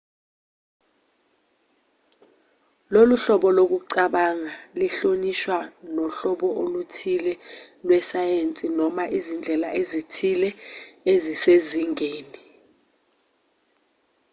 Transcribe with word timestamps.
lolu 2.93 3.15
hlobo 3.23 3.47
lokucabanga 3.57 4.51
lihlotshaniswa 4.79 5.57
nohlobo 5.95 6.47
oluthile 6.63 7.33
lwesayensi 7.85 8.65
noma 8.79 9.03
izindlela 9.17 9.69
ezithile 9.79 10.49
ezisezingeni 11.13 12.39